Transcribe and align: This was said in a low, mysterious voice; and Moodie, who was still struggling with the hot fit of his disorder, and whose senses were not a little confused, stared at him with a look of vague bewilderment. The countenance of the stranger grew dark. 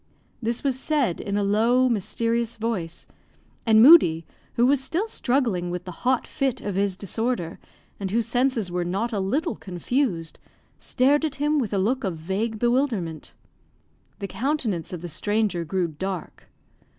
This 0.41 0.63
was 0.63 0.79
said 0.79 1.19
in 1.21 1.37
a 1.37 1.43
low, 1.43 1.87
mysterious 1.87 2.55
voice; 2.55 3.05
and 3.67 3.83
Moodie, 3.83 4.25
who 4.55 4.65
was 4.65 4.83
still 4.83 5.07
struggling 5.07 5.69
with 5.69 5.83
the 5.83 6.01
hot 6.07 6.25
fit 6.25 6.59
of 6.59 6.73
his 6.73 6.97
disorder, 6.97 7.59
and 7.99 8.09
whose 8.09 8.25
senses 8.25 8.71
were 8.71 8.83
not 8.83 9.13
a 9.13 9.19
little 9.19 9.55
confused, 9.55 10.39
stared 10.79 11.23
at 11.23 11.35
him 11.35 11.59
with 11.59 11.71
a 11.71 11.77
look 11.77 12.03
of 12.03 12.15
vague 12.15 12.57
bewilderment. 12.57 13.35
The 14.17 14.27
countenance 14.27 14.91
of 14.91 15.03
the 15.03 15.07
stranger 15.07 15.63
grew 15.63 15.89
dark. 15.89 16.49